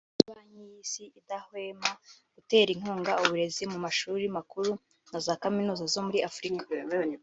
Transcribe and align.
na 0.17 0.25
Banki 0.35 0.61
y’Isi 0.69 1.03
idahweme 1.19 1.89
gutera 2.35 2.69
inkunga 2.75 3.11
uburezi 3.23 3.63
mu 3.71 3.77
mashuri 3.85 4.23
makuru 4.37 4.71
na 5.11 5.19
za 5.25 5.33
kaminuza 5.41 5.83
zo 5.93 5.99
muri 6.05 6.19
Afurika 6.29 6.63